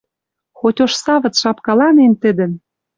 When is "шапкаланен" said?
1.41-2.13